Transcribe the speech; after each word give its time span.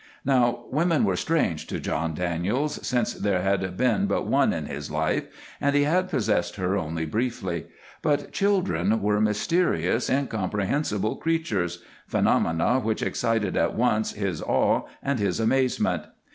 Now, 0.25 0.65
women 0.71 1.03
were 1.05 1.15
strange 1.15 1.67
to 1.67 1.79
John 1.79 2.15
Daniels, 2.15 2.79
since 2.83 3.13
there 3.13 3.43
had 3.43 3.77
been 3.77 4.07
but 4.07 4.25
one 4.25 4.51
in 4.51 4.65
his 4.65 4.89
life, 4.89 5.25
and 5.61 5.75
he 5.75 5.83
had 5.83 6.09
possessed 6.09 6.55
her 6.55 6.75
only 6.75 7.05
briefly, 7.05 7.67
but 8.01 8.31
children 8.31 8.99
were 9.03 9.21
mysterious, 9.21 10.09
incomprehensible 10.09 11.17
creatures; 11.17 11.83
phenomena 12.07 12.79
which 12.79 13.03
excited 13.03 13.55
at 13.55 13.75
once 13.75 14.13
his 14.13 14.41
awe 14.41 14.87
and 15.03 15.19
his 15.19 15.39
amazement. 15.39 16.05